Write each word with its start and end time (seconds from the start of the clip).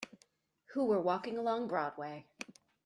Who 0.73 0.85
were 0.85 0.99
walking 0.99 1.37
along 1.37 1.67
Broadway. 1.67 2.25